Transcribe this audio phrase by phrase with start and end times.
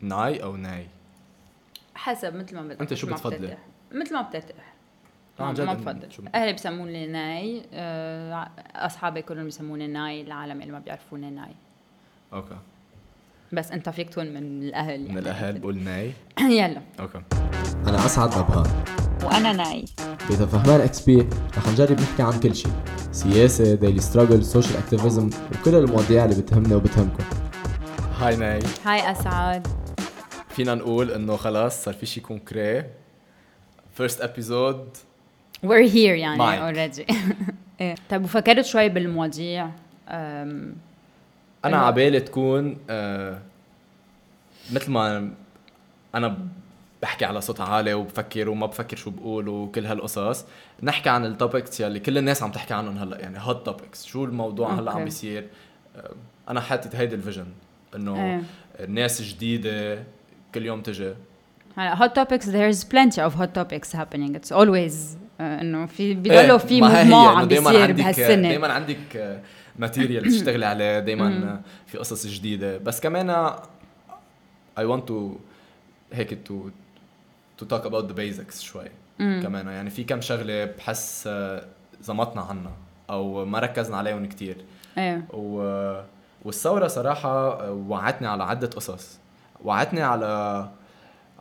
[0.00, 0.86] ناي أو ناي؟
[1.94, 3.58] حسب مثل ما بدك أنت شو مثل ما بتفضلي؟ بترتاح.
[3.92, 4.74] مثل ما بترتاح
[5.40, 6.08] آه، عن ما بفضل.
[6.34, 11.54] أهلي بسموني ناي آه، أصحابي كلهم بيسموني ناي العالم اللي ما بيعرفوني ناي.
[12.32, 12.56] أوكي.
[13.52, 15.18] بس أنت فيك تكون من الأهل من يعني.
[15.18, 16.12] الأهل بقول ناي؟
[16.60, 16.82] يلا.
[17.00, 17.22] أوكي.
[17.86, 18.84] أنا أسعد نبهان
[19.24, 19.84] وأنا ناي.
[20.28, 22.72] ب The Fahman XP رح نجرب نحكي عن كل شيء
[23.12, 27.24] سياسة، daily struggle، social activism وكل المواضيع اللي بتهمنا وبتهمكم.
[28.20, 28.60] هاي ناي.
[28.84, 29.79] هاي أسعد.
[30.50, 32.84] فينا نقول إنه خلاص صار في شيء concret
[33.94, 34.96] first episode
[35.66, 36.60] we're here يعني.
[36.64, 37.06] already.
[38.10, 39.70] طيب وفكرت شوي بالمواضيع
[40.08, 40.74] أنا
[41.66, 43.38] إنه- عبالي تكون آه
[44.72, 45.30] مثل ما
[46.14, 46.38] أنا
[47.02, 50.44] بحكي على صوت عالي وبفكر وما بفكر شو بقول وكل هالقصص
[50.82, 54.24] نحكي عن ال topics يلي كل الناس عم تحكي عنهم هلأ يعني hot topics شو
[54.24, 55.04] الموضوع هلأ عم.
[55.04, 55.46] بيصير
[55.96, 56.10] آه
[56.48, 57.46] أنا حاطط هيدي ال vision
[57.94, 58.42] إنه إيه.
[58.84, 60.04] الناس جديدة
[60.54, 61.14] كل يوم تجي.
[61.76, 64.34] هلا hot topics there's plenty of hot topics happening.
[64.34, 64.94] It's always
[65.40, 68.48] آه، إنه في بضلوا في إيه، mouvement هي، عم بيصير عندك بهالسنة.
[68.48, 69.40] دائما عندك
[69.78, 72.78] material تشتغلي عليه دائما في قصص جديدة.
[72.78, 73.50] بس كمان
[74.78, 75.12] I want to
[76.12, 76.52] هيك to
[77.62, 78.84] to talk about the basics شوي
[79.18, 79.66] كمان.
[79.66, 81.64] يعني في كم شغلة بحس آه،
[82.02, 82.72] زمطنا عنها
[83.10, 84.56] أو ما ركزنا عليهم كتير.
[84.98, 85.24] إيه.
[85.32, 85.60] و...
[86.44, 89.18] والثورة صراحة وعتني على عدة قصص.
[89.64, 90.68] وعتني على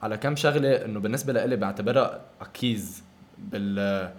[0.01, 3.03] على كم شغلة إنه بالنسبة لإلي بعتبرها acquis
[3.37, 4.09] بال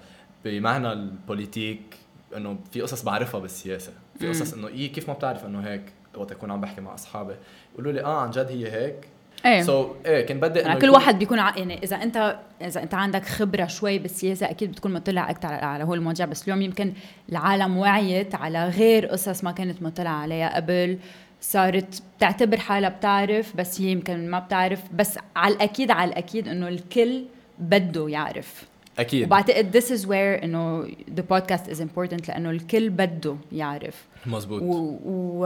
[0.44, 1.96] بمعنى ال politique
[2.36, 3.92] إنه في قصص بعرفها بالسياسة.
[4.18, 5.82] في قصص إنه إيه كيف ما بتعرف إنه هيك؟
[6.16, 7.34] وقت أكون عم بحكي مع أصحابي.
[7.74, 9.08] يقولوا لي آه عن جد هي هيك.
[9.46, 9.62] إيه.
[9.62, 11.58] so, إيه كان بدي يعني إنه كل واحد بيكون ع...
[11.58, 15.84] يعني إذا أنت إذا أنت عندك خبرة شوي بالسياسة أكيد بتكون مطلع أكثر على على
[15.84, 16.92] هو المواضيع بس اليوم يمكن
[17.28, 20.98] العالم وعيت على غير قصص ما كانت مطلعة عليها قبل.
[21.40, 26.68] صارت بتعتبر حالها بتعرف بس هي يمكن ما بتعرف بس على الأكيد على الأكيد إنه
[26.68, 27.24] الكل
[27.58, 28.64] بده يعرف.
[28.98, 29.26] أكيد.
[29.26, 34.06] وبعتقد this is where إنه the podcast is important لأنه الكل بده يعرف.
[34.26, 34.96] مزبوط و...
[35.04, 35.42] و...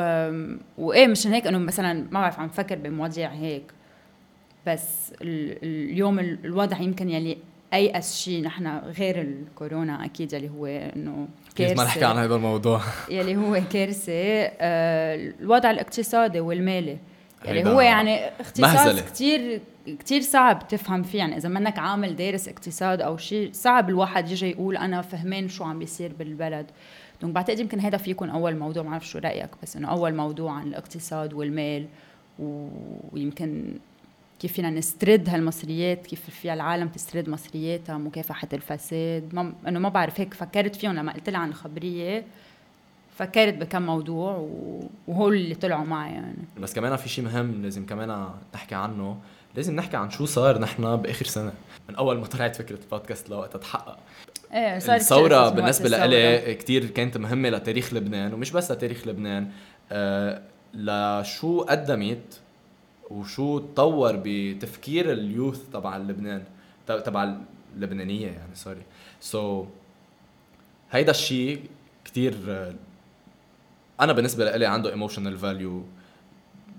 [0.78, 3.62] وايه مشان هيك إنه مثلا ما بعرف عم فكر بمواضيع هيك.
[4.66, 5.59] بس ال...
[5.62, 7.37] اليوم ال- الوضع يمكن يلي
[7.75, 12.81] أيأس شيء نحن غير الكورونا أكيد يلي هو إنه كيف ما نحكي عن هذا الموضوع.
[13.10, 16.98] يلي هو كارثه آه الوضع الاقتصادي والمالي.
[17.48, 19.00] يلي هو يعني اختصاص.
[19.00, 21.19] كتير كتير صعب تفهم فيه.
[21.19, 25.64] يعني إذا منك عامل دارس اقتصاد أو شيء صعب الواحد يجي يقول أنا فهمان شو
[25.64, 26.66] عم بيصير بالبلد.
[27.22, 30.14] دونك بعتقد يمكن هذا في يكون أول موضوع ما بعرف شو رأيك بس إنه أول
[30.14, 31.87] موضوع عن الاقتصاد والمال
[33.12, 33.78] ويمكن
[34.44, 39.34] كيف فينا نسترد هالمصريات كيف فيها العالم تسترد مصرياتها مكافحه الفساد.
[39.34, 42.25] ما انه ما بعرف هيك فكرت فيهم لما قلت لها عن الخبريه
[43.16, 46.37] فكرت بكم موضوع و- وهول اللي طلعوا معي يعني.
[46.60, 49.19] بس كمان في شيء مهم لازم كمان نحكي عنه.
[49.55, 51.53] لازم نحكي عن شو صار نحن بآخر سنة.
[51.88, 53.99] من أول ما طلعت فكرة البودكاست لوقتها تحقق.
[54.53, 59.49] إيه صار الثورة بالنسبة لإلي كتير كانت مهمة لتاريخ لبنان ومش بس لتاريخ لبنان.
[59.93, 60.43] آه
[60.75, 62.41] لشو قدمت
[63.10, 66.44] وشو تطور بتفكير ال youth تبع لبنان
[66.87, 67.37] تبع
[67.76, 69.66] اللبنانية يعني sorry so,
[70.91, 71.62] هيدا الشيء
[72.04, 72.75] كتير آه،
[74.00, 75.84] أنا بالنسبة لإلي عنده emotional value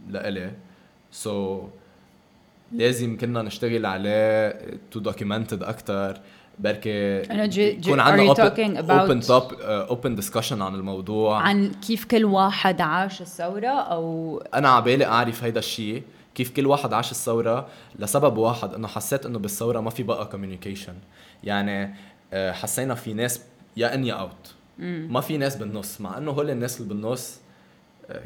[0.10, 0.52] لإلي.
[1.12, 1.66] so,
[2.72, 4.60] لازم كنا نشتغل عليه
[4.92, 6.22] to document it أكثر
[6.60, 8.34] بركي أنا جي- جي- يكون عندنا
[9.08, 11.42] open top open discussion عن الموضوع.
[11.42, 16.04] عن كيف كل واحد عاش الثورة أو أنا عبالي أعرف هيدا الشيء
[16.36, 17.68] كيف كل واحد عاش الثورة
[18.00, 20.94] لسبب واحد إنه حسيت إنه بالثورة ما في بقى communication
[21.44, 21.96] يعني
[22.34, 23.42] آه، حسينا في ناس
[23.78, 24.54] يا in يا out
[25.10, 27.38] ما في ناس بالنص مع إنه هول الناس اللي بالنص
[28.10, 28.22] آه،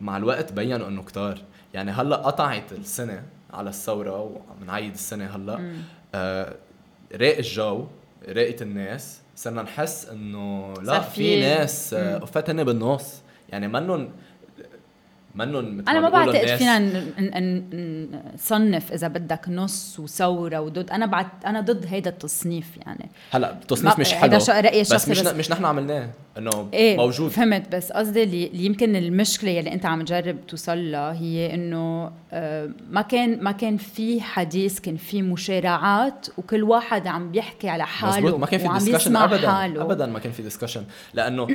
[0.00, 1.38] مع الوقت بينوا إنه كتار.
[1.74, 5.72] يعني هلأ قطعت السنة على الثورة وعم نعيد السنة هلأ.
[6.14, 6.54] آه،
[7.14, 7.86] راق الجو
[8.28, 13.22] راقت الناس صرنا نحس إنه لا في ناس آه، هن بالنص.
[13.48, 14.08] يعني منن
[15.34, 16.78] منن أنا ما بعتقد فينا
[18.34, 23.10] نصنف إذا بدك نص وثوره وضد أنا بعت أنا ضد هيدا التصنيف يعني.
[23.30, 24.60] هلا التصنيف مش هيدا حلو.
[24.64, 27.30] رأيي بس الشخصي مش بس- مش نحن عملناه إنه إيه موجود.
[27.30, 27.74] فهمت.
[27.76, 33.02] بس قصدي اللي يمكن المشكلة يلي أنت عم تجرب توصل لها هي إنه آه، ما
[33.02, 38.40] كان ما كان في حديث كان في مشارعات وكل واحد عم بيحكي على حاله مزبوط
[38.40, 39.50] ما كان في ديسكشن ابدا.
[39.50, 39.82] حاله.
[39.82, 41.46] ابدا ما كان في discussion لأنه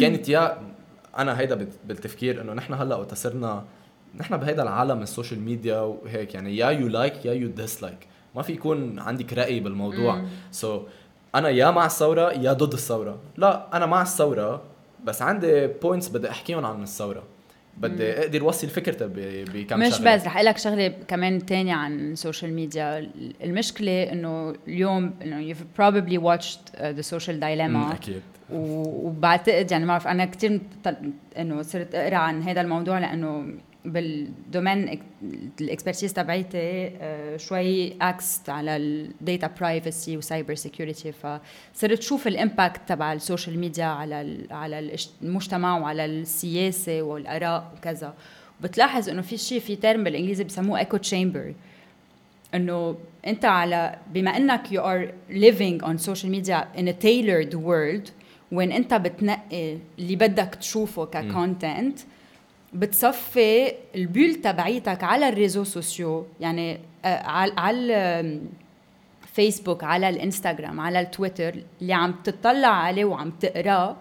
[0.00, 0.58] كانت يا
[1.18, 3.64] أنا هيدا بالتفكير إنه نحن هلأ وقت صرنا
[4.20, 8.42] نحن بهيدا العالم ال social media وهيك يعني يا you like يا you dislike ما
[8.42, 10.24] في يكون عندك رأي بالموضوع.
[10.50, 10.82] so,
[11.34, 13.18] أنا يا مع الثورة يا ضد الثورة.
[13.36, 14.62] لا أنا مع الثورة
[15.04, 17.22] بس عندي points بدي أحكيهم عن الثورة.
[17.80, 20.14] بدي أقدر اوصل فكرتي ب- بكم مش شغلة.
[20.16, 23.10] بس رح أقول لك شغلة كمان تانية عن ال social media
[23.44, 28.20] المشكلة إنه اليوم إنه you've probably watched the social مم، dilemma أكيد
[28.52, 30.60] وبعتقد يعني ما بعرف أنا كثير
[31.38, 33.46] إنه صرت أقرأ عن هذا الموضوع لأنه
[33.84, 35.00] بال domaine
[35.60, 42.26] ال expertise تبعيتي آه، شوي اكست على ال data privacy و cyber security فصرت شوف
[42.26, 48.14] ال impact تبع ال social media على على المجتمع وعلى السياسة والآراء وكذا.
[48.60, 51.54] بتلاحظ إنه في شيء في term بالإنجليزي بسموه echo chamber
[52.54, 58.10] إنه أنت على بما إنك you are living on social media in a tailored world
[58.52, 61.98] وين أنت بتنقي اللي بدك تشوفه ك content
[62.72, 68.40] بتصفي ال bulle تبعيتك على ال réseaux sociaux يعني آه، على على
[69.32, 73.96] فيسبوك على الإنستغرام على التويتر اللي عم تطلع عليه وعم تقراه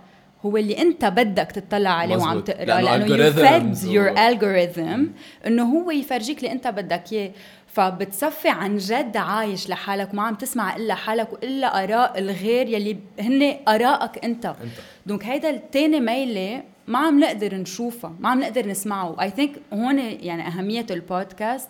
[0.46, 2.44] هو اللي أنت بدك تطلع عليه وعم مزبوط.
[2.48, 5.00] تقراه لأنه لأنه you fed algorithms your و- algorithm
[5.48, 7.32] إنه هو يفرجيك اللي أنت بدك إياه.
[7.68, 13.58] فبتصفي عن جد عايش لحالك وما عم تسمع إلا حالك وإلا آراء الغير يلي هن
[13.68, 14.56] ارائك أنت, أنت.
[15.06, 19.22] donc هيدا التاني ميلة ما عم نقدر نشوفها ما عم نقدر نسمعه.
[19.22, 21.70] I think هون يعني أهمية البودكاست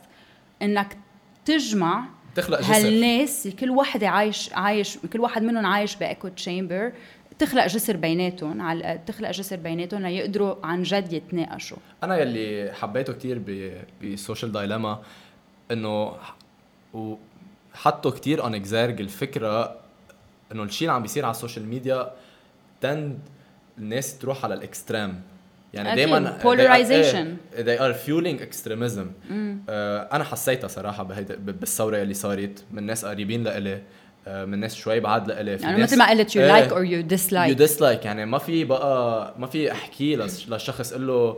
[0.61, 0.97] إنك
[1.45, 2.05] تجمع
[2.35, 2.73] تخلق جسر.
[2.75, 6.91] هالناس كل وحدة عايش عايش كل واحد منهم عايش ب echo chamber
[7.39, 11.77] تخلق جسر بيناتهم على تخلق جسر بيناتهم ليقدروا عن جد يتناقشوا.
[12.03, 14.99] أنا يلي حبيته كتير ب- ب Social Dilemma
[15.71, 16.13] إنه
[16.93, 19.75] وحطوا كتير on الفكرة
[20.51, 22.11] إنه الشيء اللي عم بيصير على ال social media
[22.81, 23.19] tend
[23.79, 25.21] الناس تروح على ال extreme
[25.73, 25.95] يعني.
[25.95, 27.55] دائما Polarization.
[27.57, 29.31] they are fueling extremism
[29.69, 33.81] آه أنا حسيتها صراحة بهيدا بالثورة اللي صارت من ناس قريبين لإلي
[34.27, 36.47] آه من ناس شوي بعاد لإلي يعني مثل ما قلت you إيه.
[36.47, 40.91] like or you you dislike dislike يعني ما في بقى ما في أحكي لش- للشخص
[40.91, 41.37] أقول له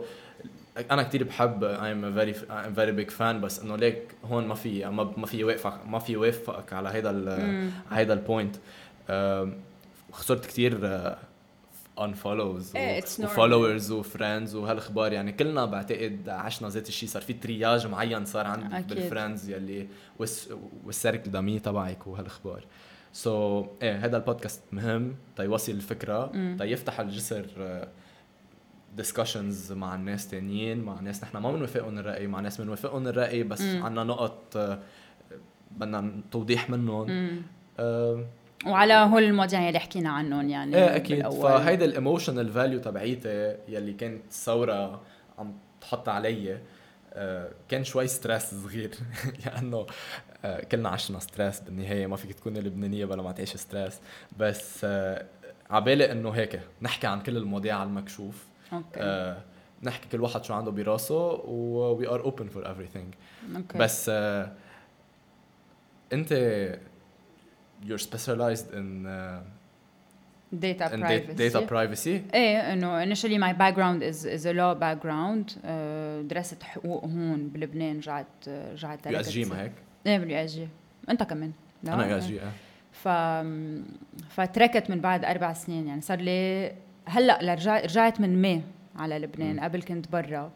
[0.90, 4.84] أنا كثير بحب I'm very I'm very big fan بس إنه ليك هون ما في
[4.84, 8.56] ما ما في يوافقك ما في يوافقك على هيدا على هيدا ال point
[10.12, 10.78] خسرت كثير
[12.00, 12.72] unfollows.
[13.24, 18.24] و followers و friends وهالاخبار يعني كلنا بعتقد عشنا ذات الشيء صار في triage معين
[18.24, 18.88] صار عندك أكيد.
[18.88, 20.50] بال friends يلي والس-
[20.84, 22.64] وال cercle d'amis تبعك وهالأخبار.
[23.12, 25.14] so, إيه هذا البودكاست مهم.
[25.36, 27.46] تيوصل الفكرة تيفتح الجسر
[28.96, 33.62] discussions مع الناس تانيين مع ناس نحن ما بنوافقهم الرأي مع ناس بنوافقهم الرأي بس
[33.62, 34.78] عندنا نقط آه،
[35.70, 37.06] بدنا توضيح منهم.
[37.78, 38.24] آه،
[38.66, 41.16] وعلى هول المواضيع اللي حكينا عنهم يعني إيه أكيد.
[41.16, 41.42] بالأول.
[41.42, 45.00] فهيدا ال emotional value تبعيتي يلي كانت الثوره
[45.38, 46.58] عم تحط علي
[47.14, 48.90] آه، كان شوي stress صغير.
[49.46, 49.86] لأنه
[50.44, 52.06] آه، كلنا عشنا stress بالنهاية.
[52.06, 54.00] ما فيك تكون لبنانية بلا ما تعيش stress
[54.38, 55.24] بس آه،
[55.70, 56.60] عبالي إنه هيك.
[56.82, 58.46] نحكي عن كل المواضيع على المكشوف.
[58.72, 59.36] okay.
[59.82, 63.16] نحكي كل واحد شو عنده براسه و we are open for everything.
[63.76, 64.08] بس
[66.12, 66.32] أنت
[67.86, 69.40] you're specialized in uh,
[70.66, 71.32] data in privacy.
[71.34, 72.34] da- data privacy?
[72.34, 75.58] إيه انه initially my background is is a law background.
[75.64, 79.72] آه، درست حقوق هون بلبنان رجعت آه، رجعت USJ ما هيك؟
[80.06, 80.68] إيه بال USJ.
[81.10, 81.52] أنت كمان؟
[81.88, 82.50] أنا USJ إيه
[82.92, 83.08] ف
[84.30, 85.86] فتركت من بعد أربع سنين.
[85.86, 86.72] يعني صار لي
[87.06, 88.62] هلأ لرجع رجعت من مي
[88.96, 90.50] على لبنان قبل كنت برا.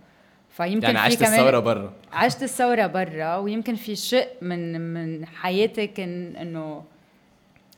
[0.51, 1.93] فيمكن يعني في عشت كمان الثورة برا.
[2.13, 6.85] عشت الثورة برا ويمكن في شيء من من حياتك إن- إنه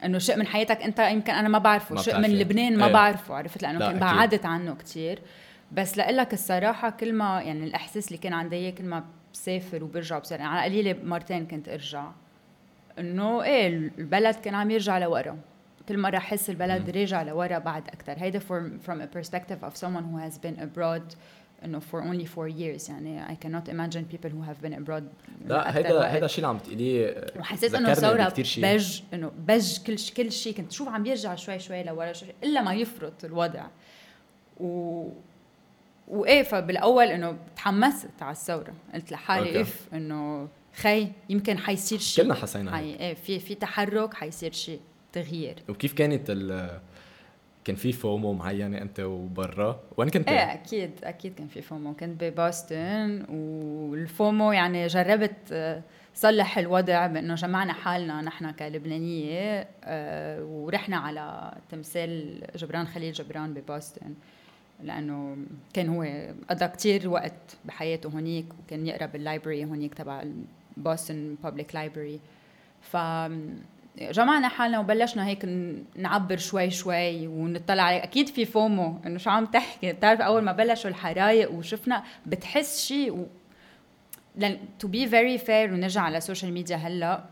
[0.05, 2.39] إنه شيء من حياتك أنت يمكن أنا ما بعرفه ما شيء من.
[2.39, 2.93] لبنان ما إيه.
[2.93, 4.01] بعرفه عرفت لأنه لا، أكيد.
[4.01, 5.19] بعدت عنه كتير
[5.73, 10.19] بس لك الصراحة كل ما يعني الإحساس اللي كان عندي إياه كل ما بسافر وبرجع
[10.19, 12.05] بصير يعني على قليلة مرتين كنت أرجع
[12.99, 13.67] إنه إيه
[13.99, 15.39] البلد كان عم يرجع لورا
[15.89, 20.05] كل مرة أحس البلد راجع لورا بعد أكتر هيدا from, from a perspective of someone
[20.05, 21.15] who has been abroad
[21.65, 25.03] إنه for only four years يعني I cannot imagine people who have been abroad
[25.47, 26.13] لا هيدا.
[26.13, 28.65] هيدا الشيء اللي عم تقوليه وحسيت إنه ثورة شيء.
[28.65, 30.13] بج إنه بج كل ش...
[30.13, 33.67] كل شيء كنت شوف عم يرجع شوي شوي لورا شوي إلا ما يفرط الوضع
[34.61, 35.09] و
[36.09, 39.61] وايه فبالأول إنه تحمست على الثورة قلت لحالي.
[39.61, 42.93] إف إنه خي يمكن حيصير شيء كلنا حسينا حي...
[42.93, 44.81] هيك إيه في في تحرك حيصير شيء
[45.13, 46.71] تغيير وكيف كانت ال
[47.69, 51.95] كان في FOMO معينة أنت وبرا؟ وين كنت؟ إيه أكيد أكيد كان في FOMO.
[51.95, 55.83] كنت ببوسطن وال FOMO يعني جربت آه،
[56.15, 64.15] صلح الوضع بأنه جمعنا حالنا نحن كلبنانية آه، ورحنا على تمثال جبران خليل جبران ببوسطن
[64.83, 65.37] لأنه
[65.75, 70.25] كان هو قضى كتير وقت بحياته هونيك وكان يقرأ بال library هونيك تبع
[70.77, 72.21] Boston Public Library
[72.81, 72.97] ف
[74.01, 75.45] جمعنا حالنا وبلشنا هيك
[75.97, 78.03] نعبر شوي شوي ونطلع عليه.
[78.03, 83.13] أكيد في FOMO إنه شو عم تحكي؟ بتعرف أول ما بلشوا الحرايق وشفنا بتحس شيء
[83.13, 83.27] و...
[84.37, 87.25] لأن to be very fair ونرجع على ال social media هلأ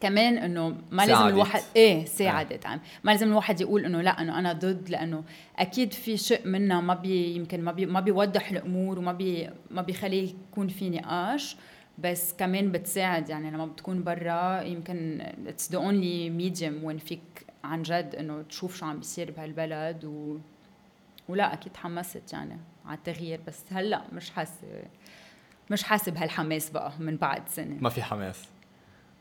[0.00, 1.32] كمان إنه ما لازم ساعدت.
[1.32, 2.66] الواحد إيه ساعدت.
[2.66, 5.24] عم ما لازم الواحد يقول إنه لا إنه أنا ضد لأنه
[5.58, 9.82] أكيد في شيء منها ما بي يمكن ما بي ما بيوضح الأمور وما بي ما
[9.82, 11.56] بيخلي يكون في نقاش.
[11.98, 17.20] بس كمان بتساعد يعني لما بتكون برا يمكن it's the only medium وين فيك
[17.64, 20.38] عن جد إنه تشوف شو عم بيصير بهالبلد و
[21.28, 24.82] ولا أكيد تحمست يعني على التغيير بس هلأ مش حاسة
[25.70, 27.76] مش حاسة بهالحماس بقى من بعد سنة.
[27.80, 28.44] ما في حماس.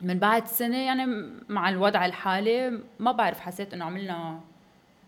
[0.02, 1.06] من بعد سنة يعني
[1.50, 4.40] مع الوضع الحالي ما بعرف حسيت إنه عملنا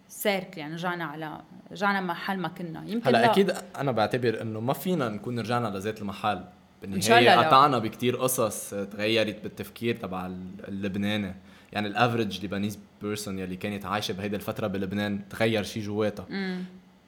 [0.07, 2.83] circle يعني رجعنا على رجعنا محل ما كنا.
[2.85, 3.31] يمكن هلأ لا.
[3.31, 6.43] أكيد أنا بعتبر إنه ما فينا نكون رجعنا لذات المحل.
[6.81, 7.39] بالنهايه.
[7.39, 10.25] قطعنا بكتير قصص تغيرت بالتفكير تبع
[10.67, 11.35] اللبناني.
[11.73, 16.25] يعني ال average Lebanese person يلي كانت عايشة بهيدي الفترة بلبنان تغير شيء جواتها.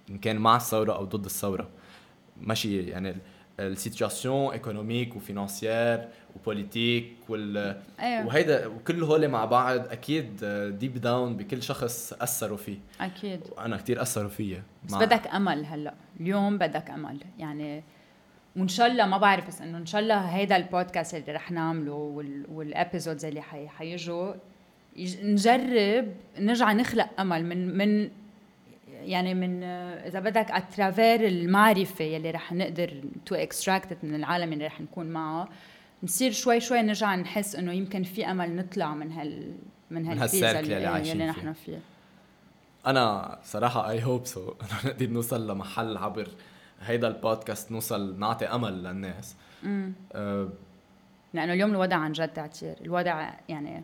[0.10, 1.70] إن كان مع الثورة أو ضد الثورة.
[2.42, 3.16] ماشي يعني
[3.60, 7.58] ال situation économique و financière و politique وال
[8.00, 10.46] إيه وهيدا وكل هول مع بعض أكيد
[10.80, 12.78] deep down بكل شخص أثروا فيه.
[13.02, 13.40] أكيد.
[13.58, 14.64] وأنا كتير أثروا فيا.
[14.86, 15.94] بس بدك أمل هلأ.
[16.20, 17.20] اليوم بدك أمل.
[17.40, 17.84] يعني
[18.60, 21.92] وإن شاء الله ما بعرف بس إنه إن شاء الله هيدا البودكاست اللي رح نعمله
[21.94, 24.34] وال وال episodes اللي حي حيجوا
[24.96, 26.08] يج- نجرب
[26.39, 28.10] نرجع نخلق أمل من من
[28.89, 32.94] يعني من إذا بدك à travers المعرفة يلي رح نقدر
[33.25, 35.50] to extract من العالم اللي رح نكون معه
[36.04, 39.51] نصير شوي شوي نرجع نحس إنه يمكن في أمل نطلع من هال
[39.92, 41.25] من هالفيزا اللي, اللي عايشين فيه.
[41.25, 41.80] نحن فيه
[42.88, 44.54] أنا صراحة I hope so
[44.86, 46.28] نقدر نوصل لمحل عبر
[46.82, 49.36] هيدا البودكاست نوصل نعطي أمل للناس.
[49.64, 50.50] امم أه
[51.34, 52.76] لأنه اليوم الوضع عن جد تعتير.
[52.82, 53.84] الوضع يعني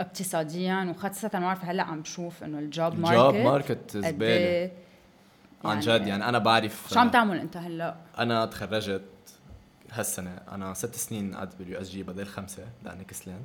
[0.00, 4.26] اقتصاديا وخاصة ما بعرف هلأ عم بشوف إنه ال job market ال job market زبالة.
[4.26, 4.72] إيه
[5.64, 9.02] عن جد يعني أنا بعرف شو عم تعمل أنت هلأ؟ أنا تخرجت
[9.92, 10.38] هالسنة.
[10.52, 13.40] أنا ست سنين قعدت بال USJ بدل خمسة لأني كسلان.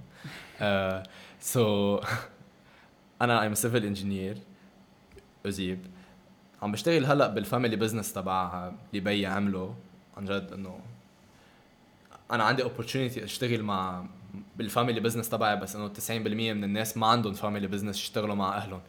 [1.39, 2.00] so
[3.22, 4.38] أنا I'm civil engineer
[5.46, 5.79] اذيب
[6.65, 9.75] عم بشتغل هلأ بال family business تبع اللي بيي عمله
[10.17, 10.79] عن جد إنه
[12.31, 14.05] أنا عندي opportunity أشتغل مع
[14.55, 18.57] بال family business تبعي بس إنه 90% من الناس ما عندهم family business يشتغلوا مع
[18.57, 18.81] أهلهم.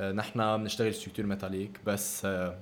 [0.00, 2.58] آه، نحن بنشتغل structure métallique بس آه،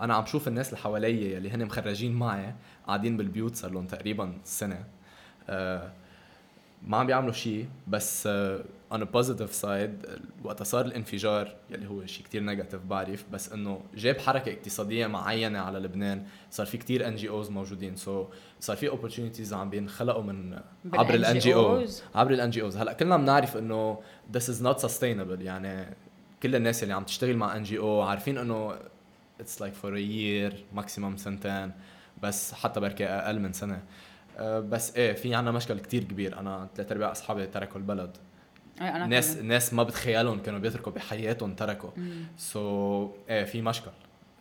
[0.00, 2.54] أنا عم شوف الناس اللي حوالي اللي هن مخرجين معي
[2.86, 4.84] قاعدين بالبيوت صار لهم تقريبا سنة.
[5.48, 5.92] آه،
[6.82, 8.28] ما عم بيعملوا شيء بس
[8.92, 10.06] on positive side
[10.44, 15.58] وقت صار الانفجار يلي هو شيء كتير negative بعرف بس إنه جاب حركة اقتصادية معينة
[15.58, 18.26] على لبنان صار في كتير NGOs موجودين so
[18.60, 20.58] صار في opportunities عم بينخلقوا من
[20.94, 21.90] عبر ال NGOs.
[22.14, 23.98] عبر ال NGOs هلأ كلنا بنعرف إنه
[24.36, 25.96] this is not sustainable يعني
[26.42, 28.74] كل الناس اللي عم تشتغل مع NGO عارفين إنه
[29.40, 31.72] it's like for a year maximum سنتين
[32.22, 33.82] بس حتى بركي أقل من سنة.
[34.38, 36.40] أه، بس إيه في عنا مشكل كتير كبير.
[36.40, 38.16] أنا ثلاث أرباع أصحابي تركوا البلد.
[38.80, 39.46] ناس كمان.
[39.48, 41.90] ناس ما بتخيلهم كانوا بيتركوا بحياتهم تركوا.
[42.36, 43.90] so, إيه في مشكل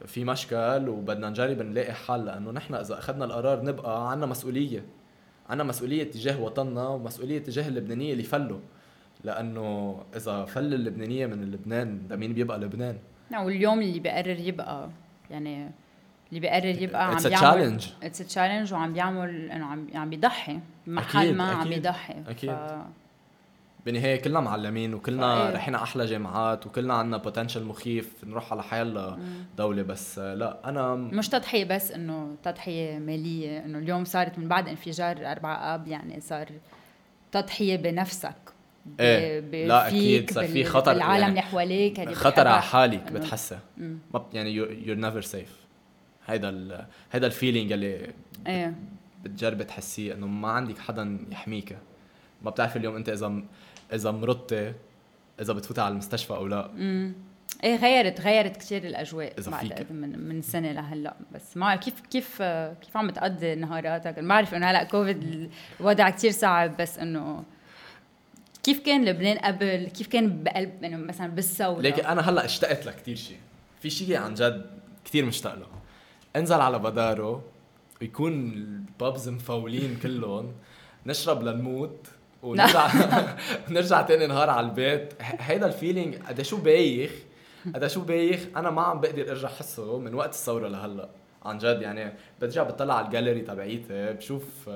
[0.05, 4.83] في مشكل وبدنا نجرب نلاقي حل لأنه نحن إذا أخذنا القرار نبقى عنا مسؤولية
[5.49, 8.59] عنا مسؤولية تجاه وطننا ومسؤولية تجاه اللبنانية اللي فلوا
[9.23, 12.97] لأنه إذا فل اللبنانية من لبنان ده مين بيبقى لبنان
[13.31, 14.89] لا واليوم اللي بيقرر يبقى
[15.31, 15.71] يعني
[16.29, 17.85] اللي بيقرر يبقى It's عم a بيعمل challenge.
[18.03, 22.51] اتس تشالنج وعم بيعمل إنه عم عم بيضحي محل ما عم أكيد، يضحي أكيد.
[22.51, 22.55] ف...
[23.85, 25.55] بالنهايه كلنا معلمين وكلنا صحيح.
[25.55, 29.17] رحنا أحلى جامعات وكلنا عنا potential مخيف نروح على حيلا
[29.57, 34.67] دولة بس لا أنا مش تضحية بس إنه تضحية مالية إنه اليوم صارت من بعد
[34.67, 36.47] انفجار 4 آب يعني صار
[37.31, 38.35] تضحية بنفسك
[38.85, 42.61] ب- ب- لا فيك، صار في خطر بالعالم يعني اللي حواليك اللي خطر على.
[42.61, 43.97] حالك بتحسها مم.
[44.13, 45.55] ما ب- يعني you're never safe
[46.25, 48.07] هيدا ال هيدا ال feeling اللي
[48.47, 48.73] إيه
[49.23, 51.77] بتجربي تحسيه إنه ما عندك حدا يحميك
[52.43, 53.41] ما بتعرفي اليوم أنت إذا
[53.93, 54.73] إذا مرضتي
[55.41, 56.65] إذا بتفوتي على المستشفى أو لا.
[56.65, 57.13] امم
[57.63, 59.91] إيه غيرت غيرت كثير الأجواء بعد فيك.
[59.91, 61.15] من من سنة لهلأ.
[61.35, 62.41] بس ما كيف كيف
[62.81, 67.43] كيف عم تقضي نهاراتك أنا بعرف إنه هلأ كوفيد الوضع كثير صعب بس إنه
[68.63, 73.15] كيف كان لبنان قبل؟ كيف كان بقلب إنه مثلا بالثورة؟ لكن أنا هلأ اشتقت لكثير
[73.15, 73.37] شيء
[73.81, 74.65] في شيء عن جد
[75.05, 75.67] كثير مشتاق له.
[76.35, 77.41] انزل على بدارو
[78.01, 80.51] ويكون البابز مفولين كلهم
[81.05, 82.07] نشرب لنموت
[82.43, 82.89] ونرجع
[83.69, 85.13] نرجع تاني نهار على البيت.
[85.21, 87.11] هيدا ال feeling قد شو بايخ؟
[87.75, 91.09] قد شو بايخ؟ أنا ما عم بقدر أرجع احسه من وقت الثورة لهلا.
[91.45, 94.69] عن جد يعني برجع بطلع على الجاليري تبعيتي بشوف.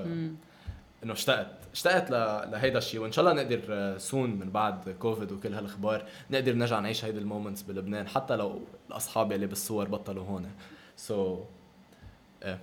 [1.03, 1.47] إنه اشتقت.
[1.73, 2.11] اشتقت.
[2.51, 7.05] لهيدا الشيء وإن شاء الله نقدر soon من بعد كوفيد وكل هالأخبار نقدر نرجع نعيش
[7.05, 10.51] هيدي ال moments بلبنان حتى لو الأصحاب يلي بالصور بطلوا هون.
[10.97, 11.39] so,
[12.45, 12.59] إيه.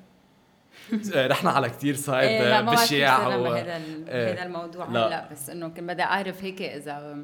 [1.14, 3.42] رحنا على كثير صعب إيه بالشياع و...
[3.42, 3.76] بهذا
[4.08, 4.32] إيه.
[4.32, 5.06] هذا الموضوع لا.
[5.06, 7.16] هلا بس إنه كنت بدي أعرف هيك إذا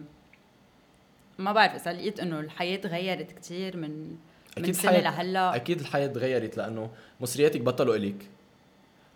[1.39, 4.17] ما بعرف إذا لقيت إنه الحياة تغيرت كثير من
[4.53, 8.27] أكيد من سنه لهلا أكيد الحياة تغيرت لأنه مصرياتك بطلوا الك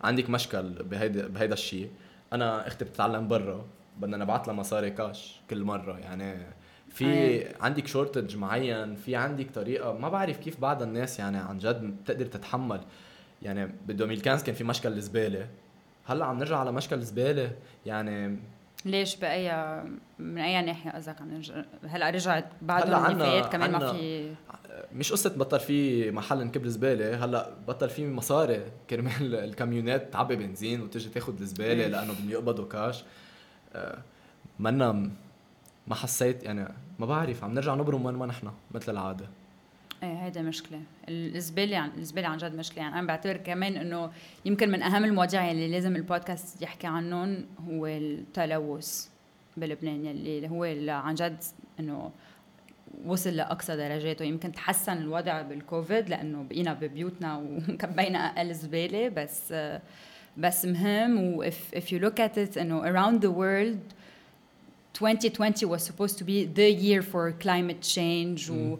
[0.01, 1.89] عندك مشكل بهيدا بهيدا الشيء
[2.33, 3.65] أنا أختي بتتعلم برا
[3.97, 6.37] بدنا نبعث لها مصاري كاش كل مرة يعني
[6.89, 7.55] في أيه.
[7.61, 12.25] عندك شورتج معين في عندك طريقة ما بعرف كيف بعد الناس يعني عن جد بتقدر
[12.25, 12.81] تتحمل
[13.41, 15.47] يعني ب 2015 كان في مشكل الزباله
[16.05, 17.51] هلأ عم نرجع على مشكل الزباله
[17.85, 18.39] يعني
[18.85, 19.51] ليش بأي
[20.19, 21.41] من أي ناحية قصدك عم
[21.87, 24.33] هلأ رجعت بعد النفايات كمان ما في
[24.93, 28.65] مش قصة بطل في محل نكب الزباله هلأ بطل في مصاري.
[28.89, 33.03] كرمال الكاميونات تعبي بنزين وتجي تاخذ الزباله لأنه بدهم يقبضوا كاش
[33.73, 33.97] آه،
[34.59, 35.09] منا
[35.87, 39.25] ما حسيت يعني ما بعرف عم نرجع نبرم وين ما نحن مثل العادة.
[40.03, 40.79] إيه هيدا مشكلة.
[41.09, 42.83] الزبالة يعني الزبالة عن جد مشكلة.
[42.83, 44.11] يعني أنا بعتبر كمان إنه
[44.45, 49.07] يمكن من أهم المواضيع اللي لازم البودكاست يحكي عنهم هو التلوث
[49.57, 51.37] بلبنان يلي هو عن جد
[51.79, 52.11] إنه
[53.05, 54.25] وصل لأقصى درجاته.
[54.25, 59.53] يمكن تحسن الوضع بالكوفيد لأنه بقينا ببيوتنا وكبينا أقل زبالة بس
[60.37, 61.17] بس مهم.
[61.17, 63.93] و if, if you look at it إنه around the world
[64.95, 68.49] 2020 was supposed to be the year for climate change.
[68.49, 68.77] و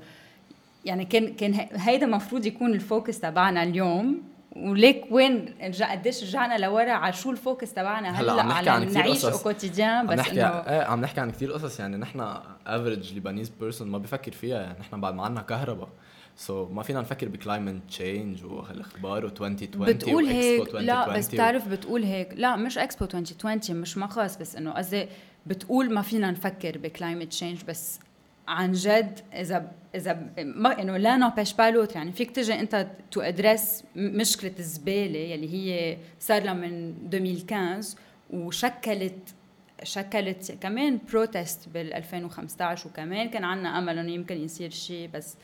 [0.85, 4.31] يعني كان كان هيدا المفروض يكون ال focus تبعنا اليوم.
[4.55, 9.25] وليك وين قديش رجعنا لورا على شو ال focus تبعنا؟ هلأ, هلأ على عن نعيش
[9.25, 13.87] au quotidien بس إنه إيه عم نحكي عن كثير قصص يعني نحن average Lebanese person
[13.87, 14.61] ما بفكر فيها.
[14.61, 15.89] يعني نحن بعد ما عندنا كهرباء.
[16.35, 22.03] so, ما فينا نفكر ب climate change وهالأخبار و2020 بتقول هيك؟ لا بس بتعرف بتقول
[22.03, 22.33] هيك.
[22.35, 25.07] لا مش اكسبو 2020 مش ما خاص بس إنه قصدي
[25.45, 27.99] بتقول ما فينا نفكر ب climate change بس
[28.47, 33.21] عن جد اذا إذا ما إنه لا نوبيش با لوتر يعني فيك تجي أنت تو
[33.21, 37.97] ادريس مشكلة الزبالة يلي هي صار لها من 2015
[38.33, 39.35] وشكلت
[39.83, 45.37] شكلت كمان بروتست بال 2015 وكمان كان عندنا أمل إنه يمكن يصير شيء بس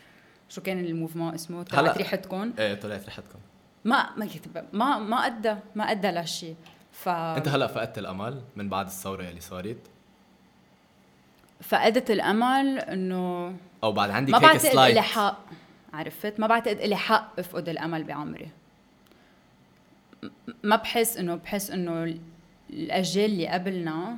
[0.50, 3.40] شو كان الموفمون اسمه؟ طلعت ريحتكم؟ إيه طلعت ريحتكم.
[3.86, 4.28] ما ما
[4.74, 6.56] ما ما ادى ما أدى لشيء
[6.92, 9.78] ف أنت هلا فقدت الأمل من بعد الثورة يلي صارت.
[11.62, 15.40] فقدت الأمل إنه أو بعد عندك ما بعتقد لي حق
[15.94, 18.48] عرفت؟ ما بعتقد لي حق افقد الأمل بعمري.
[20.64, 22.18] ما بحس إنه بحس إنه
[22.70, 24.18] الأجيال اللي قبلنا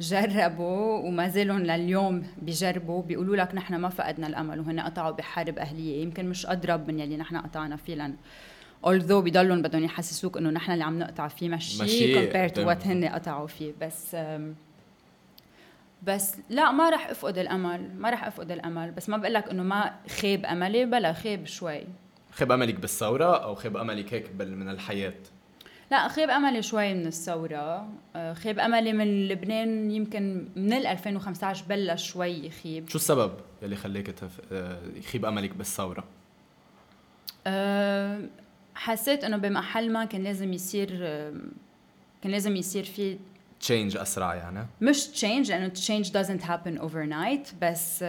[0.00, 6.02] جربوا وما زالوا لليوم بيجربوا بيقولوا لك نحن ما فقدنا الأمل وهن قطعوا بحرب أهلية.
[6.02, 8.16] يمكن مش أضرب من يلي نحن قطعنا فيه لأن
[8.86, 13.04] although بضلهم بدهم يحسسوك إنه نحن اللي عم نقطع فيه ماشي, compared to what هن
[13.04, 13.72] قطعوا فيه.
[13.80, 14.16] بس
[16.02, 18.90] بس لا ما رح أفقد الأمل ما رح أفقد الأمل.
[18.90, 21.82] بس ما بقول لك إنه ما خيب أملي بلا خيب شوي.
[22.30, 25.14] خيب أملك بالثورة أو خيب أملك هيك من الحياة؟
[25.90, 27.88] لا خيب أملي شوي من الثورة.
[28.16, 34.06] آه، خيب أملي من لبنان يمكن من 2015 بلش شوي يخيب شو السبب يلي خليك
[34.06, 34.40] تف...
[34.52, 36.04] آه، يخيب أملك بالثورة؟
[37.46, 38.20] أه
[38.74, 40.88] حسيت إنه بمحل ما كان لازم يصير
[42.22, 43.18] كان لازم يصير في
[43.62, 48.06] change أسرع يعني؟ مش change لأنه change doesn't happen overnight بس uh,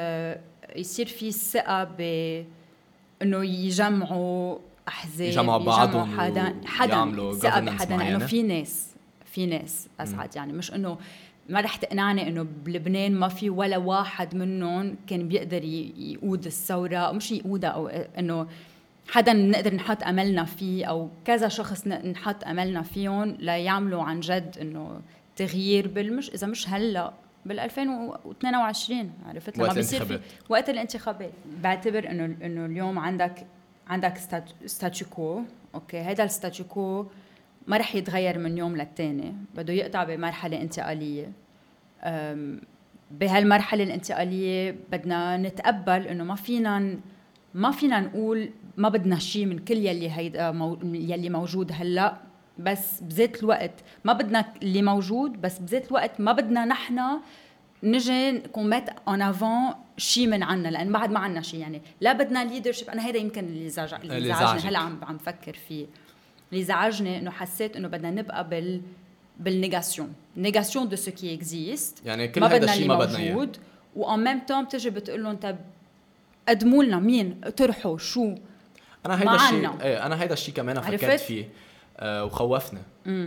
[0.76, 2.02] يصير في ثقة ب
[3.22, 8.90] إنه يجمعوا أحزاب يجمعوا بعضهم حدا حدا ثقة بحدا لأنه في ناس
[9.26, 10.54] في ناس أسعد يعني.
[10.54, 10.98] مش إنه
[11.50, 17.14] ما رح تقنعني إنه بلبنان ما في ولا واحد منهم كان بيقدر يقود الثورة أو
[17.14, 18.48] مش يقودها أو إنه
[19.10, 25.02] حدا نقدر نحط أملنا فيه أو كذا شخص نحط أملنا فيهم ليعملوا عن جد إنه
[25.36, 27.14] تغيير بالمش إذا مش هلأ
[27.46, 30.20] بال 2022 عرفت؟ لما بيصير في
[30.50, 31.32] وقت الانتخابات.
[31.64, 33.48] بعتبر إنه إنه اليوم عندك
[33.88, 34.18] عندك
[34.66, 35.42] status quo
[35.76, 37.06] okay؟ هذا ال status quo
[37.68, 39.34] ما رح يتغير من يوم للتاني.
[39.56, 41.32] بده يقطع بمرحلة انتقالية.
[43.12, 46.98] بهالمرحلة الانتقالية بدنا نتقبل إنه ما فينا
[47.54, 52.18] ما فينا نقول ما بدنا شيء من كل يلي هيدا مو يلي موجود هلأ.
[52.58, 53.72] بس بذات الوقت
[54.04, 57.02] ما بدنا اللي موجود بس بذات الوقت ما بدنا نحن
[57.84, 61.82] نجي نكون مات اون افون شيء من عنا لأن بعد ما عنا شيء يعني.
[62.02, 64.10] لا بدنا ليدرشيب أنا هذا يمكن اللي زعجني
[64.70, 65.86] هلأ عم عم فكر فيه.
[66.52, 68.82] اللي زعجني إنه حسيت إنه بدنا نبقى بال
[69.40, 73.50] بالنيغاسيون نيغاسيون دو سو كي اكزيست يعني كل هذا الشيء ما بدنا إياه.
[73.96, 75.56] وان ميم تون بتجي بتقول لهم طب
[76.48, 78.36] قدموا لنا مين؟ اطرحوا شو؟
[79.06, 81.50] أنا هيدا الشيء إيه أنا هيدا الشيء كمان فكرت فيه.
[81.98, 82.82] آه وخوفنا.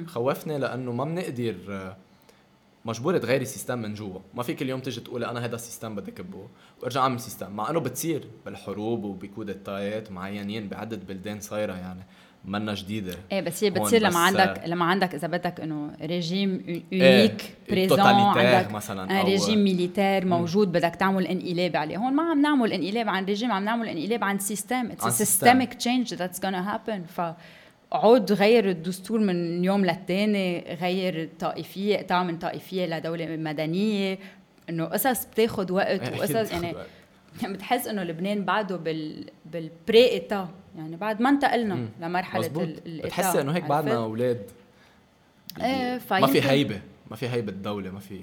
[0.07, 1.97] خوفنا لأنه ما بنقدر آه
[2.85, 4.21] مجبور تغيري system من جوا.
[4.35, 6.49] ما فيك اليوم تيجي تقولي أنا هذا ال system بدي كبه
[6.83, 7.53] وارجع أعمل system.
[7.53, 12.01] مع إنه بتصير بالحروب وبكودتايات معينين بعدة بلدان صايرة يعني
[12.45, 13.15] منا جديدة.
[13.33, 16.51] إيه بس هي بتصير لما عندك لما عندك إذا بدك إنه régime
[16.93, 17.31] unique et
[17.71, 21.97] présent عندك مثلا أو régime militaire موجود بدك تعمل انقلاب عليه.
[21.97, 26.15] هون ما عم نعمل انقلاب عن ريجيم عم نعمل انقلاب عن system it's systemic change
[26.15, 27.21] that's gonna happen ف
[27.97, 34.19] عود غير الدستور من يوم للتاني غير الطائفيه اقطاع من طائفية لدولة مدنية.
[34.71, 36.75] إنه قصص بتاخذ وقت وقصص يعني
[37.43, 43.07] يعني بتحس إنه لبنان بعده بال بال pré-État يعني بعد ما انتقلنا لمرحلة ال État
[43.07, 44.51] بتحسي إنه هيك بعدنا أولاد
[45.61, 46.81] إيه ما في هيبة
[47.11, 48.21] ما في هيبة الدولة ما في.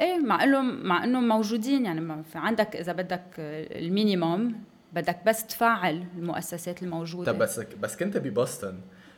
[0.00, 1.84] إيه مع إنه مع إنه موجودين.
[1.84, 4.54] يعني ما في عندك إذا بدك ال minimum
[4.92, 7.32] بدك بس تفعل المؤسسات الموجودة.
[7.32, 8.74] طب بس بس كنت ب Boston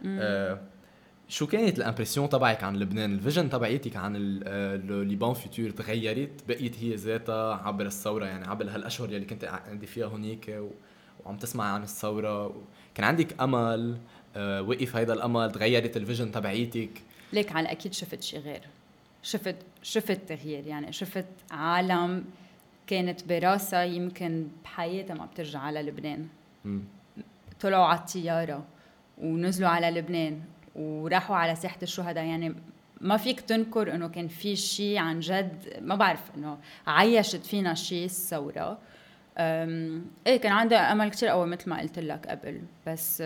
[0.06, 0.60] آه
[1.28, 6.48] شو كانت ال impression تبعك عن لبنان؟ ال vision تبعيتك عن ال Liban futur تغيرت؟
[6.48, 10.60] بقيت هي ذاتها عبر الثورة يعني عبر هالأشهر يلي كنت عندي فيها هونيك
[11.24, 12.62] وعم تسمع عن الثورة.
[12.94, 13.96] كان عندك أمل؟
[14.36, 18.60] آه وقف هيدا الأمل؟ تغيرت ال vision تبعيتك؟ ليك على أكيد شفت شيء غير.
[19.22, 22.24] شفت شفت تغيير يعني شفت عالم
[22.86, 26.26] كانت براسها يمكن بحياتها ما بترجع على لبنان.
[27.60, 28.64] طلعوا على الطيارة
[29.18, 30.40] ونزلوا على لبنان
[30.76, 32.24] وراحوا على ساحة الشهداء.
[32.24, 32.54] يعني
[33.00, 38.04] ما فيك تنكر إنه كان في شيء عن جد ما بعرف إنه عيشت فينا شيء
[38.04, 38.78] الثورة
[39.38, 42.62] إيه كان عندي أمل كثير قوي مثل ما قلت لك قبل.
[42.86, 43.22] بس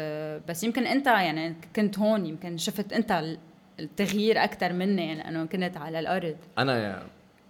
[0.49, 3.37] بس يمكن أنت يعني كنت هون يمكن شفت أنت
[3.81, 6.37] التغيير أكثر مني لأنه يعني كنت على الأرض.
[6.59, 7.03] أنا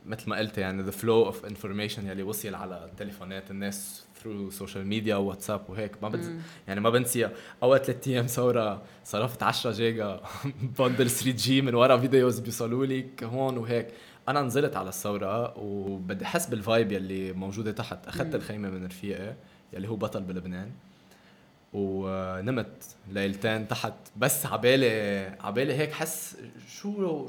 [0.06, 4.86] مثل ما قلت يعني the flow of information يلي وصل على تليفونات الناس through social
[4.86, 6.02] media وواتساب وهيك.
[6.02, 6.36] ما بنسى
[6.68, 7.30] يعني ما بنسى
[7.62, 10.20] اول ثلاث أيام ثوره صرفت 10 giga
[10.78, 13.88] bundle 3G من ورا فيديوز بيوصلوا لك هون وهيك.
[14.28, 18.06] أنا نزلت على الثوره وبدي احس بال vibe يلي موجودة تحت.
[18.06, 19.34] أخذت الخيمة من رفيقي
[19.72, 20.70] يلي هو بطل بلبنان.
[21.72, 23.94] ونمت ليلتين تحت.
[24.16, 26.36] بس عبالي عبالي هيك حس
[26.68, 27.28] شو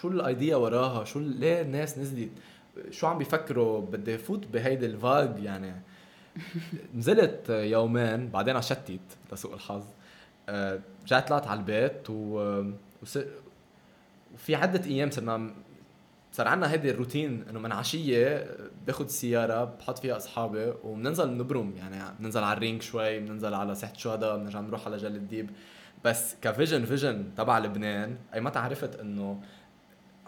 [0.00, 2.30] شو ال idea وراها؟ شو ليه الناس نزلت؟
[2.90, 5.72] شو عم بيفكروا؟ بدي فوت بهيدي ال vague يعني.
[6.94, 9.00] نزلت يومين بعدين شتت
[9.32, 9.84] لسوء الحظ.
[10.48, 12.62] آه، رجعت طلعت على البيت و...
[14.34, 15.50] وفي عدة أيام صرنا
[16.32, 18.46] صار عندنا هيدي الروتين إنه من عشية
[18.86, 21.74] باخذ السيارة بحط فيها أصحابي وبننزل نبرم.
[21.76, 25.50] يعني بننزل على الرينج شوي بننزل على ساحة الشهداء بنرجع نروح على جل الديب.
[26.04, 29.40] بس ك vision vision تبع لبنان أي متى عرفت إنه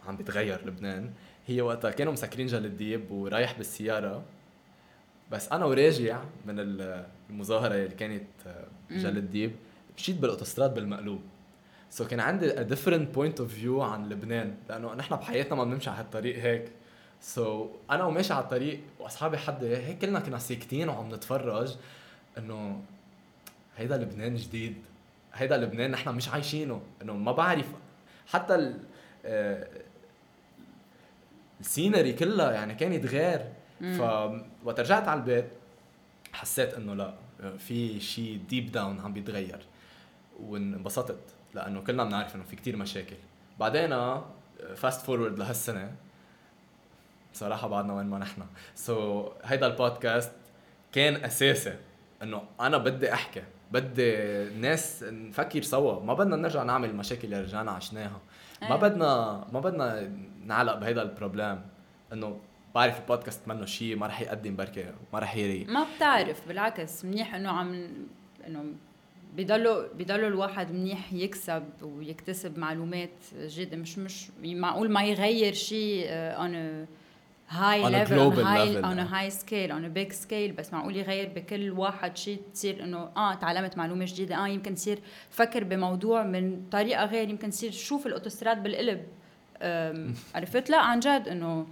[0.06, 1.10] عم بيتغير لبنان.
[1.46, 4.22] هي وقتها كانوا مسكرين جل الديب ورايح بالسيارة.
[5.30, 6.54] بس أنا وراجع من
[7.30, 8.26] المظاهرة اللي كانت
[8.90, 9.52] جل الديب
[9.98, 11.20] مشيت بالأوتوستراد بالمقلوب.
[11.90, 15.90] so كان عندي a different point of view عن لبنان لأنه نحن بحياتنا ما بنمشي
[15.90, 16.70] على هالطريق هيك.
[17.20, 21.76] so أنا وماشي على الطريق وأصحابي حد هيك كلنا كنا ساكتين وعم نتفرج
[22.38, 22.82] إنه
[23.76, 24.76] هيدا لبنان جديد.
[25.34, 26.82] هيدا لبنان نحن مش عايشينه.
[27.02, 27.66] إنه ما بعرف
[28.26, 28.74] حتى
[29.24, 29.68] آه،
[31.60, 33.52] ال scenery كلها يعني كانت غير
[33.98, 35.46] فوقت رجعت على البيت
[36.32, 37.14] حسيت إنه لا
[37.58, 39.66] في شيء deep down عم بيتغير
[40.40, 41.18] وانبسطت
[41.54, 43.16] لأنه كلنا بنعرف إنه في كتير مشاكل.
[43.60, 44.20] بعدين
[44.76, 45.92] fast forward لهالسنة
[47.32, 48.42] بصراحه بعدنا وين ما نحن.
[48.74, 50.32] so, هيدا البودكاست
[50.92, 51.76] كان أساسي
[52.22, 53.42] إنه أنا بدي أحكي
[53.72, 56.00] بدي الناس نفكر سوا.
[56.00, 58.20] ما بدنا نرجع نعمل المشاكل اللي رجعنا عشناها.
[58.62, 58.80] ما إيه.
[58.80, 60.12] بدنا ما بدنا
[60.44, 61.60] نعلق بهيدا ال problem
[62.12, 62.40] إنه
[62.74, 67.34] بعرف البودكاست منه شيء ما رح يقدم بركة ما رح يري ما بتعرف بالعكس منيح
[67.34, 67.88] إنه عم
[68.46, 68.64] إنه
[69.36, 76.86] بضلوا بضلوا الواحد منيح يكسب ويكتسب معلومات جديده مش مش معقول ما يغير شيء on
[77.48, 82.40] high level high on high scale on big scale بس معقول يغير بكل واحد شيء
[82.54, 84.44] تصير إنه آه تعلمت معلومة جديدة.
[84.44, 84.98] آه يمكن تصير
[85.30, 87.28] فكر بموضوع من طريقة غير.
[87.28, 89.06] يمكن تصير شوف الأوتوستراد بالقلب.
[90.34, 91.66] عرفت؟ لا عن جد إنه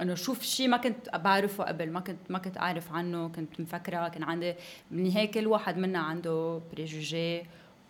[0.00, 4.08] إنه شوف شيء ما كنت بعرفه قبل ما كنت ما كنت أعرف عنه كنت مفكرة
[4.08, 4.54] كان عندي
[4.90, 7.42] من هيك كل واحد منا عنده préjugés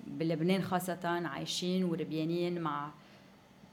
[0.07, 2.91] بلبنان خاصة عايشين وربيانين مع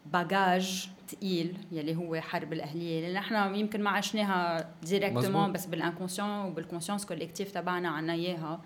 [0.06, 6.30] bagage ثقيل يلي هو حرب الأهلية اللي نحن يمكن ما عشناها directement بس بال inconscient
[6.30, 8.62] وبال conscience collective تبعنا عنا إياها.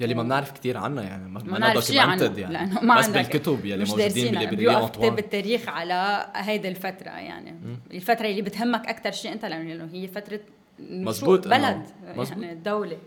[0.00, 2.52] يلي ما بنعرف كثير عنها يعني ما ما documented يعني.
[2.52, 7.52] لأنه ما بس بالكتب يلي موجودين ب library كتاب التاريخ على هيدي الفترة يعني.
[7.52, 7.76] م.
[7.90, 10.40] الفترة اللي بتهمك أكثر شيء أنت لأنه هي فترة
[10.78, 11.82] مزبوط بلد
[12.16, 12.42] مزبوط.
[12.42, 12.98] يعني الدولة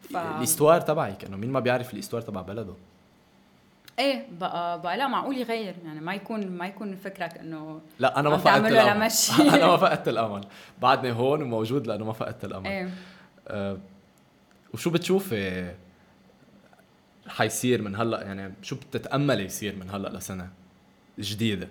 [0.00, 0.16] ف...
[0.16, 2.74] الإستوار تبعك إنه مين ما بيعرف ال histoire تبع بلده.
[3.98, 8.28] إيه بقى بقى لا معقول يغير؟ يعني ما يكون ما يكون فكرك إنه لا أنا
[8.30, 9.10] ما فقدت الأمل.
[9.54, 10.44] أنا ما فقدت الأمل.
[10.82, 12.66] بعدني هون وموجود لأنه ما فقدت الأمل.
[12.66, 12.90] إيه.
[13.48, 13.78] أه
[14.74, 15.70] وشو بتشوفي
[17.28, 20.48] حيصير من هلأ؟ يعني شو بتتاملي يصير من هلأ لسنة
[21.18, 21.68] جديدة؟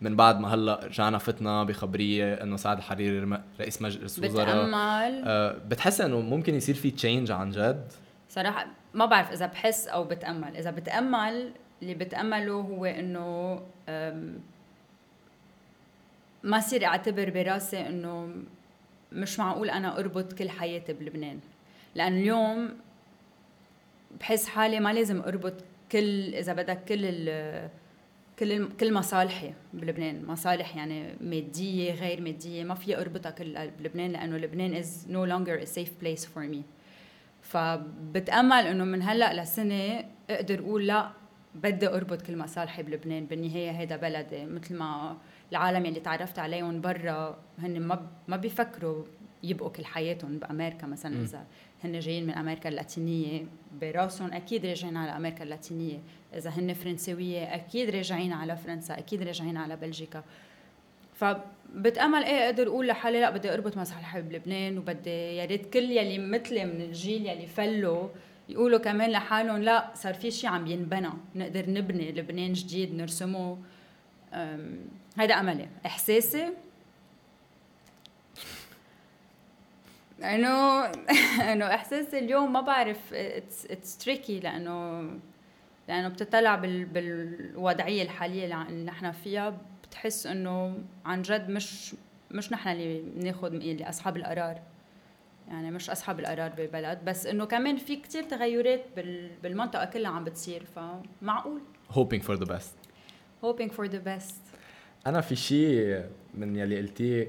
[0.00, 5.22] من بعد ما هلأ رجعنا فتنا بخبرية إنه سعد الحريري رئيس مجلس وزراء بتأمل.
[5.26, 7.92] أه بتحس إنه ممكن يصير في تشينج عن جد؟
[8.28, 13.62] صراحة ما بعرف إذا بحس أو بتأمل، إذا بتأمل اللي بتأمله هو إنه
[16.42, 18.34] ما صير أعتبر براسي إنه
[19.12, 21.40] مش معقول أنا أربط كل حياتي بلبنان،
[21.94, 22.70] لأن اليوم
[24.20, 25.54] بحس حالي ما لازم أربط
[25.92, 27.70] كل إذا بدك كل ال
[28.38, 30.24] كل كل مصالحي بلبنان.
[30.24, 32.64] مصالح يعني مادية غير مادية.
[32.64, 36.58] ما في أربطها كل بلبنان لأنه لبنان is no longer a safe place for me.
[37.42, 41.10] فبتأمل إنه من هلأ لسنة أقدر أقول لا
[41.62, 45.16] بدي أربط كل مصالحي بلبنان بالنهاية هيدا بلدي مثل ما
[45.52, 49.04] العالم اللي تعرفت عليهم برا هن ما ما بيفكروا
[49.42, 51.22] يبقوا كل حياتهم بأمريكا مثلا.
[51.22, 51.46] إذا
[51.84, 53.44] هن جايين من أمريكا اللاتينية
[53.80, 55.98] براسهم أكيد راجعين على أمريكا اللاتينية.
[56.34, 60.24] إذا هن فرنسوية أكيد راجعين على فرنسا أكيد راجعين على بلجيكا.
[61.14, 66.18] فبتأمل إيه أقدر أقول لحالي لا بدي أربط مصالحي بلبنان وبدي يا ريت كل يلي
[66.18, 68.08] مثلي من الجيل يلي فلوا
[68.48, 71.10] يقولوا كمان لحالهم لا صار في شيء عم ينبنى.
[71.34, 73.58] نقدر نبني لبنان جديد نرسمه.
[75.18, 75.68] هيدا أملي.
[75.86, 76.52] إحساسي؟
[80.22, 80.84] إنه
[81.52, 83.14] إنه إحساسي اليوم ما بعرف.
[83.14, 85.02] اتس تريكي لأنه
[85.88, 89.58] لأنه بتطلع بال بالوضعية الحالية اللي نحن فيها.
[89.82, 91.94] بتحس إنه عن جد مش
[92.30, 94.60] مش نحن اللي بناخذ اللي أصحاب القرار.
[95.48, 100.24] يعني مش أصحاب القرار بالبلد بس إنه كمان في كتير تغيرات بال بالمنطقة كلها عم
[100.24, 101.60] بتصير فمعقول.
[101.92, 102.74] Hoping for the best.
[103.44, 104.34] Hoping for the best.
[105.06, 106.04] أنا في شيء
[106.34, 107.28] من يلي قلتيه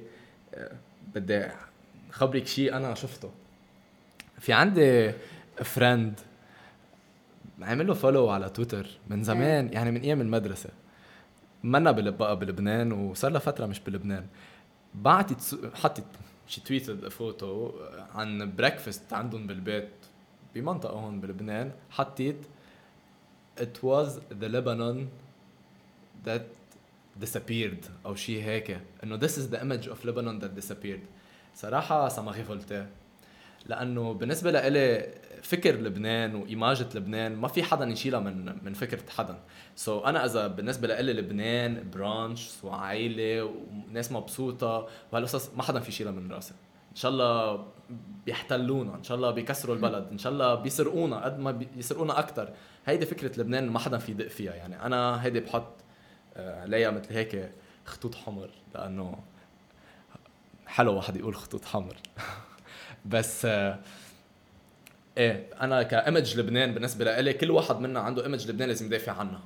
[0.53, 0.71] آه،
[1.15, 1.45] بدي
[2.11, 3.31] خبرك شيء أنا شفته.
[4.39, 5.11] في عندي
[5.63, 6.19] friend
[7.61, 10.69] عامل له follow على تويتر من زمان يعني من أيام المدرسة.
[11.63, 14.25] منا بقى بلبنان وصار لها فترة مش بلبنان.
[14.95, 16.03] بعتت حطت
[16.47, 17.71] شي تويتد فوتو
[18.15, 19.89] عن بريكفاست عندهم بالبيت
[20.55, 22.37] بمنطقة هون بلبنان حطيت
[23.59, 25.09] it was the Lebanon
[26.25, 26.43] that
[27.19, 28.79] disappeared أو شيء هيك.
[29.03, 31.01] إنه this is the image of Lebanon that disappeared.
[31.55, 32.89] صراحة سماغي فولتيه
[33.67, 39.39] لأنه بالنسبة لإلي فكر لبنان وايماجة لبنان ما في حدا يشيلها من من فكرة حدا.
[39.75, 45.89] سو so أنا إذا بالنسبة لإلي لبنان برانش وعائلة وناس مبسوطة وهالقصص ما حدا في
[45.89, 46.53] يشيلها من راسي.
[46.91, 47.65] إن شاء الله
[48.25, 52.53] بيحتلونا إن شاء الله بيكسروا البلد إن شاء الله بيسرقونا قد ما بيسرقونا أكثر
[52.85, 54.53] هيدي فكرة لبنان ما حدا في يدق فيها.
[54.53, 55.73] يعني أنا هيدي بحط
[56.37, 57.51] آه، عليها مثل هيك
[57.85, 59.19] خطوط حمر لأنه
[60.67, 61.95] حلو واحد يقول خطوط حمر.
[63.05, 63.79] بس آه،
[65.17, 69.11] إيه أنا ك image لبنان بالنسبة لإلي كل واحد منا عنده image لبنان لازم يدافع
[69.11, 69.39] عنها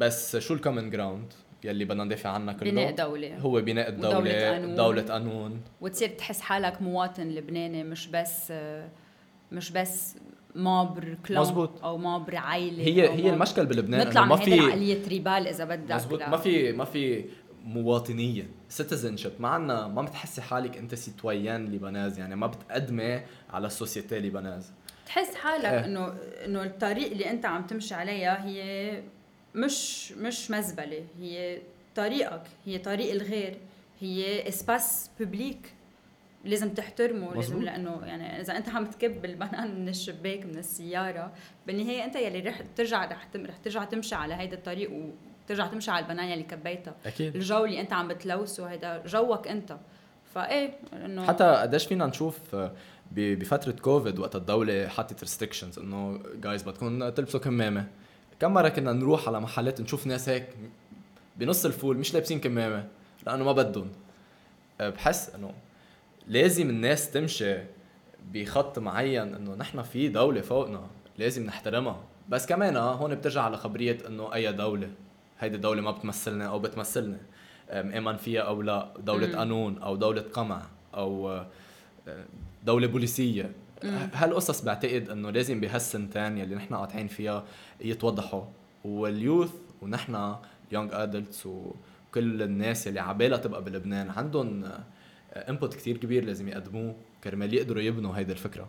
[0.00, 1.32] بس شو ال common ground
[1.64, 4.74] يلي بدنا ندافع عنها كله بناء دولة هو بناء ودولة الدولة قانون.
[4.74, 8.52] دولة قانون وتصير تحس حالك مواطن لبناني مش بس
[9.52, 10.16] مش بس
[10.54, 11.84] مابر مزبوط.
[11.84, 15.94] أو مابر عائله هي أو هي المشكل بلبنان نطلع ما في العقلية tribale إذا بدك
[15.94, 16.30] مزبوط لا.
[16.30, 17.24] ما في ما في
[17.68, 19.40] مواطنيه citizenship.
[19.40, 24.72] ما عنا ما بتحسي حالك أنت citoyen libanaise يعني ما بتقدمي على ال société libanaise
[25.06, 25.84] تحس حالك إيه.
[25.84, 29.02] انه إنه الطريق اللي أنت عم تمشي عليها هي
[29.54, 31.04] مش مش مزبلة.
[31.20, 31.60] هي
[31.94, 32.42] طريقك.
[32.66, 33.58] هي طريق الغير.
[34.00, 35.72] هي espace public
[36.44, 37.26] لازم تحترمه.
[37.26, 37.62] لازم مزبوط.
[37.62, 41.32] لأنه يعني إذا أنت عم تكب البنان من الشباك من السيارة
[41.66, 44.90] بالنهاية أنت يلي رح ترجع رح رح ترجع تمشي على هيدا الطريق
[45.48, 46.94] وترجع تمشي على البنان يلي كبيتها.
[47.06, 47.36] أكيد.
[47.36, 49.76] الجو اللي أنت عم بتلوثه هيدا جوك أنت.
[50.34, 52.72] فإيه إنه حتى قديش فينا نشوف آه،
[53.12, 57.86] ب- بفترة كوفيد وقت الدولة حطت restrictions إنه جايز بدكم تلبسوا كمامة.
[58.40, 60.46] كم مرة كنا نروح على محلات نشوف ناس هيك
[61.36, 62.84] بنص الفول مش لابسين كمامة
[63.26, 63.88] لأنه ما بدهم.
[64.80, 65.52] آه، بحس إنه
[66.26, 67.56] لازم الناس تمشي
[68.32, 70.86] بخط معين إنه نحن في دولة فوقنا
[71.18, 72.00] لازم نحترمها.
[72.28, 74.90] بس كمان آه، هون بترجع على خبرية إنه أي دولة.
[75.40, 77.18] هيدي الدولة ما بتمثلنا أو بتمثلنا.
[77.70, 79.36] آه، مآمن فيها أو لا دولة مم.
[79.36, 80.62] قانون أو دولة قمع
[80.94, 82.24] أو آه،
[82.64, 83.52] دولة بوليسية.
[84.14, 87.44] هالقصص بعتقد إنه لازم بهالسنتين يلي نحن قاطعين فيها
[87.80, 88.44] يتوضحوا.
[88.84, 89.52] وال youth
[89.82, 90.34] ونحن
[90.72, 94.64] young adults وكل الناس يلي عبالها تبقى بلبنان عندهم
[95.36, 98.68] input كتير كبير لازم يقدموه كرمال يقدروا يبنوا هيدي الفكرة.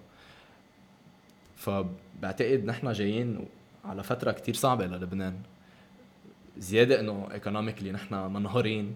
[1.55, 3.45] فبعتقد نحن جايين
[3.85, 5.35] على فترة كتير صعبة للبنان.
[6.59, 8.95] زيادة إنه economically نحن منهارين.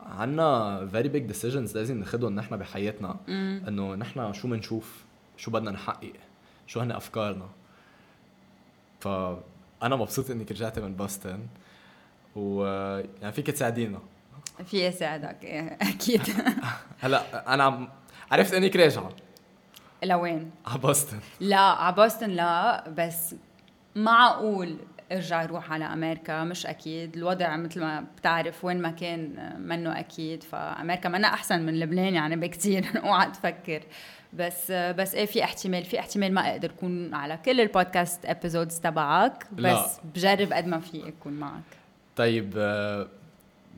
[0.00, 3.16] عنا very big decisions لازم ناخذهم نحن بحياتنا.
[3.68, 5.04] إنه نحن شو بنشوف
[5.36, 6.12] شو بدنا نحقق؟
[6.66, 7.48] شو هن أفكارنا؟
[9.00, 11.46] فانا مبسوط انك رجعتي من بوسطن.
[12.36, 12.64] و
[13.22, 13.98] يعني فيك تساعدينا.
[14.64, 16.22] في أساعدك إيه، أكيد.
[17.00, 17.88] هلأ أنا عم
[18.30, 19.10] عرفت إنك راجعة.
[20.04, 21.18] لوين؟ على بوسطن.
[21.40, 23.34] لا على بوسطن لا بس
[23.96, 24.76] معقول
[25.12, 27.16] ارجع روح على أمريكا مش أكيد.
[27.16, 30.42] الوضع مثل ما بتعرف وين ما كان منه أكيد.
[30.42, 33.82] فأمريكا منا أحسن من لبنان يعني بكثير أوعى تفكر.
[34.32, 38.78] بس بس إيه في احتمال في احتمال ما أقدر أكون على كل ال podcast episodes
[38.80, 39.46] تبعك.
[39.52, 39.86] بس لا.
[40.14, 41.62] بجرب قد ما في أكون معك.
[42.16, 42.52] طيب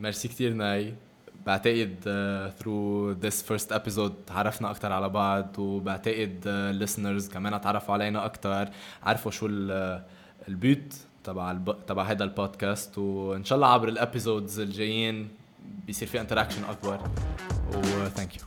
[0.00, 0.94] ميرسي كتير ناي.
[1.46, 1.94] بعتقد
[2.58, 6.44] through this first episode تعرفنا أكثر على بعض وبعتقد
[6.84, 8.68] listeners كمان تعرفوا علينا أكثر
[9.02, 10.02] عرفوا شو ال-
[10.48, 11.76] البيوت تبع الب...
[11.86, 15.28] تبع هذا البودكاست وإن شاء الله عبر ال episodes الجايين
[15.86, 17.00] بيصير في انتراكشن أكبر.
[17.74, 18.42] وثانك يو